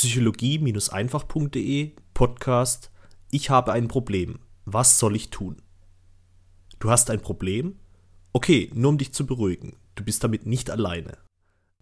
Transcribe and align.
psychologie-einfach.de 0.00 1.92
Podcast 2.14 2.90
Ich 3.30 3.50
habe 3.50 3.72
ein 3.72 3.86
Problem. 3.86 4.38
Was 4.64 4.98
soll 4.98 5.14
ich 5.14 5.28
tun? 5.28 5.60
Du 6.78 6.90
hast 6.90 7.10
ein 7.10 7.20
Problem? 7.20 7.78
Okay, 8.32 8.70
nur 8.72 8.88
um 8.88 8.96
dich 8.96 9.12
zu 9.12 9.26
beruhigen. 9.26 9.76
Du 9.96 10.02
bist 10.02 10.24
damit 10.24 10.46
nicht 10.46 10.70
alleine. 10.70 11.18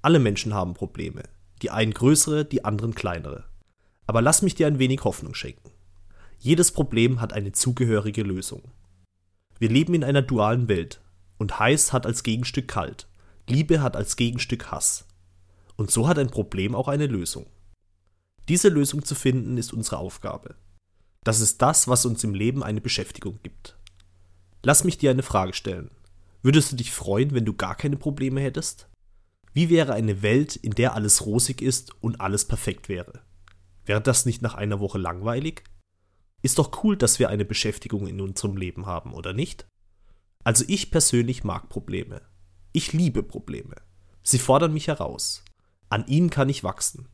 Alle 0.03 0.19
Menschen 0.19 0.53
haben 0.53 0.75
Probleme. 0.75 1.23
Die 1.63 1.71
einen 1.71 1.95
größere, 1.95 2.45
die 2.45 2.65
anderen 2.65 2.97
kleinere. 2.97 3.45
Aber 4.09 4.21
lass 4.21 4.43
mich 4.43 4.57
dir 4.57 4.67
ein 4.67 4.81
wenig 4.81 5.05
Hoffnung 5.05 5.35
schenken. 5.35 5.71
Jedes 6.41 6.73
Problem 6.73 7.21
hat 7.21 7.33
eine 7.33 7.53
zugehörige 7.53 8.25
Lösung. 8.25 8.63
Wir 9.61 9.69
leben 9.69 9.95
in 9.95 10.03
einer 10.03 10.23
dualen 10.23 10.67
Welt 10.67 11.01
und 11.37 11.61
heiß 11.61 11.93
hat 11.93 12.05
als 12.05 12.25
Gegenstück 12.25 12.67
kalt, 12.67 13.07
Liebe 13.49 13.81
hat 13.81 13.95
als 13.95 14.17
Gegenstück 14.17 14.73
Hass. 14.73 15.07
Und 15.77 15.93
so 15.93 16.09
hat 16.09 16.19
ein 16.19 16.31
Problem 16.31 16.75
auch 16.75 16.89
eine 16.89 17.07
Lösung. 17.07 17.47
Diese 18.49 18.69
Lösung 18.71 19.05
zu 19.05 19.15
finden 19.15 19.59
ist 19.59 19.73
unsere 19.73 19.99
Aufgabe. 19.99 20.55
Das 21.23 21.41
ist 21.41 21.61
das, 21.61 21.89
was 21.89 22.07
uns 22.07 22.25
im 22.25 22.35
Leben 22.35 22.63
eine 22.63 22.81
Beschäftigung 22.81 23.39
gibt. 23.43 23.77
Lass 24.63 24.85
mich 24.85 24.97
dir 24.97 25.11
eine 25.11 25.23
Frage 25.23 25.53
stellen. 25.53 25.91
Würdest 26.43 26.73
du 26.73 26.77
dich 26.77 26.93
freuen, 26.93 27.35
wenn 27.35 27.45
du 27.45 27.53
gar 27.53 27.75
keine 27.75 27.97
Probleme 27.97 28.41
hättest? 28.41 28.89
Wie 29.53 29.69
wäre 29.69 29.93
eine 29.93 30.23
Welt, 30.23 30.57
in 30.57 30.73
der 30.73 30.95
alles 30.95 31.27
rosig 31.27 31.61
ist 31.61 31.93
und 32.03 32.21
alles 32.21 32.47
perfekt 32.47 32.89
wäre? 32.89 33.21
Wäre 33.85 34.01
das 34.01 34.25
nicht 34.25 34.41
nach 34.41 34.55
einer 34.55 34.81
Woche 34.81 34.99
langweilig? 34.99 35.65
Ist 36.41 36.59
doch 36.59 36.83
cool, 36.85 36.97
dass 36.97 37.19
wir 37.19 37.29
eine 37.29 37.45
Beschäftigung 37.45 38.07
in 38.07 38.21
unserem 38.21 38.57
Leben 38.57 38.87
haben, 38.87 39.13
oder 39.13 39.33
nicht? 39.33 39.67
Also 40.45 40.65
ich 40.69 40.91
persönlich 40.91 41.45
mag 41.45 41.69
Probleme. 41.69 42.23
Ich 42.73 42.93
liebe 42.93 43.23
Probleme. 43.23 43.77
Sie 44.23 44.39
fordern 44.39 44.73
mich 44.73 44.87
heraus. 44.87 45.45
An 45.91 46.07
ihnen 46.07 46.31
kann 46.31 46.49
ich 46.49 46.65
wachsen. 46.65 47.09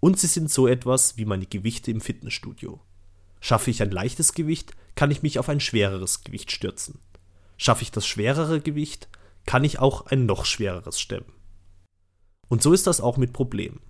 Und 0.00 0.18
sie 0.18 0.26
sind 0.26 0.50
so 0.50 0.66
etwas 0.66 1.16
wie 1.16 1.24
meine 1.24 1.46
Gewichte 1.46 1.90
im 1.90 2.00
Fitnessstudio. 2.00 2.80
Schaffe 3.40 3.70
ich 3.70 3.82
ein 3.82 3.90
leichtes 3.90 4.32
Gewicht, 4.32 4.74
kann 4.94 5.10
ich 5.10 5.22
mich 5.22 5.38
auf 5.38 5.48
ein 5.48 5.60
schwereres 5.60 6.24
Gewicht 6.24 6.52
stürzen. 6.52 7.00
Schaffe 7.56 7.82
ich 7.82 7.90
das 7.90 8.06
schwerere 8.06 8.60
Gewicht, 8.60 9.08
kann 9.46 9.64
ich 9.64 9.78
auch 9.78 10.06
ein 10.06 10.26
noch 10.26 10.44
schwereres 10.44 11.00
stemmen. 11.00 11.32
Und 12.48 12.62
so 12.62 12.72
ist 12.72 12.86
das 12.86 13.00
auch 13.00 13.16
mit 13.16 13.32
Problemen. 13.32 13.80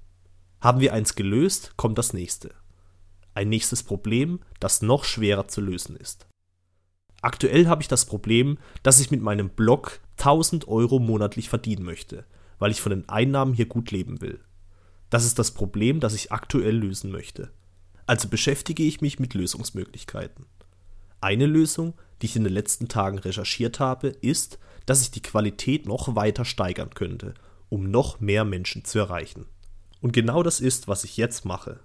Haben 0.61 0.81
wir 0.81 0.92
eins 0.92 1.14
gelöst, 1.14 1.75
kommt 1.77 1.98
das 1.98 2.12
nächste 2.12 2.55
ein 3.39 3.48
nächstes 3.48 3.84
Problem, 3.84 4.41
das 4.59 4.83
noch 4.83 5.05
schwerer 5.05 5.47
zu 5.47 5.61
lösen 5.61 5.97
ist. 5.97 6.27
Aktuell 7.23 7.69
habe 7.69 7.83
ich 7.83 7.89
das 7.89 8.05
Problem, 8.05 8.59
dass 8.83 8.98
ich 9.01 9.12
mit 9.12 9.23
meinem 9.23 9.48
Blog 9.48 10.01
1000 10.19 10.67
Euro 10.67 10.98
monatlich 10.98 11.48
verdienen 11.48 11.84
möchte, 11.84 12.25
weil 12.59 12.73
ich 12.73 12.81
von 12.81 12.91
den 12.91 13.09
Einnahmen 13.09 13.55
hier 13.55 13.67
gut 13.67 13.92
leben 13.92 14.20
will. 14.20 14.41
Das 15.11 15.25
ist 15.25 15.39
das 15.39 15.53
Problem, 15.53 16.01
das 16.01 16.14
ich 16.14 16.33
aktuell 16.33 16.77
lösen 16.77 17.11
möchte. 17.11 17.51
Also 18.06 18.28
beschäftige 18.28 18.83
ich 18.83 19.01
mich 19.01 19.19
mit 19.19 19.34
Lösungsmöglichkeiten. 19.34 20.47
Eine 21.20 21.47
Lösung, 21.47 21.95
die 22.20 22.27
ich 22.27 22.37
in 22.37 22.45
den 22.45 22.53
letzten 22.53 22.89
Tagen 22.89 23.19
recherchiert 23.19 23.81
habe, 23.81 24.09
ist, 24.09 24.59
dass 24.86 25.03
ich 25.03 25.11
die 25.11 25.23
Qualität 25.23 25.86
noch 25.86 26.14
weiter 26.14 26.45
steigern 26.45 26.91
könnte, 26.91 27.34
um 27.69 27.91
noch 27.91 28.20
mehr 28.20 28.45
Menschen 28.45 28.84
zu 28.84 28.98
erreichen. 28.98 29.47
Und 30.01 30.12
genau 30.12 30.42
das 30.42 30.61
ist, 30.61 30.89
was 30.89 31.05
ich 31.05 31.17
jetzt 31.17 31.45
mache 31.45 31.81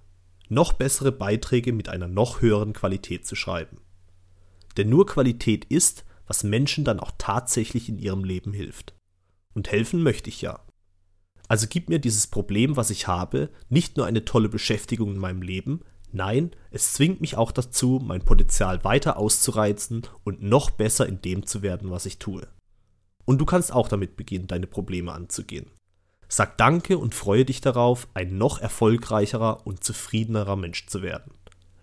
noch 0.48 0.72
bessere 0.72 1.12
Beiträge 1.12 1.72
mit 1.72 1.88
einer 1.88 2.08
noch 2.08 2.40
höheren 2.40 2.72
Qualität 2.72 3.26
zu 3.26 3.34
schreiben. 3.34 3.78
Denn 4.76 4.88
nur 4.88 5.06
Qualität 5.06 5.64
ist, 5.66 6.04
was 6.26 6.44
Menschen 6.44 6.84
dann 6.84 7.00
auch 7.00 7.12
tatsächlich 7.18 7.88
in 7.88 7.98
ihrem 7.98 8.24
Leben 8.24 8.52
hilft. 8.52 8.94
Und 9.54 9.70
helfen 9.70 10.02
möchte 10.02 10.28
ich 10.28 10.42
ja. 10.42 10.63
Also 11.48 11.66
gibt 11.66 11.88
mir 11.88 11.98
dieses 11.98 12.26
Problem, 12.26 12.76
was 12.76 12.90
ich 12.90 13.06
habe, 13.06 13.50
nicht 13.68 13.96
nur 13.96 14.06
eine 14.06 14.24
tolle 14.24 14.48
Beschäftigung 14.48 15.12
in 15.12 15.18
meinem 15.18 15.42
Leben, 15.42 15.82
nein, 16.12 16.52
es 16.70 16.94
zwingt 16.94 17.20
mich 17.20 17.36
auch 17.36 17.52
dazu, 17.52 18.00
mein 18.02 18.24
Potenzial 18.24 18.82
weiter 18.84 19.18
auszureizen 19.18 20.02
und 20.24 20.42
noch 20.42 20.70
besser 20.70 21.06
in 21.06 21.20
dem 21.20 21.46
zu 21.46 21.62
werden, 21.62 21.90
was 21.90 22.06
ich 22.06 22.18
tue. 22.18 22.46
Und 23.24 23.38
du 23.38 23.44
kannst 23.44 23.72
auch 23.72 23.88
damit 23.88 24.16
beginnen, 24.16 24.46
deine 24.46 24.66
Probleme 24.66 25.12
anzugehen. 25.12 25.70
Sag 26.28 26.58
Danke 26.58 26.98
und 26.98 27.14
freue 27.14 27.44
dich 27.44 27.60
darauf, 27.60 28.08
ein 28.14 28.38
noch 28.38 28.58
erfolgreicherer 28.58 29.66
und 29.66 29.84
zufriedenerer 29.84 30.56
Mensch 30.56 30.86
zu 30.86 31.02
werden. 31.02 31.32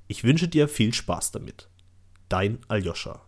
Ich 0.08 0.24
wünsche 0.24 0.48
dir 0.48 0.68
viel 0.68 0.94
Spaß 0.94 1.32
damit. 1.32 1.70
Dein 2.28 2.60
Aljoscha. 2.68 3.22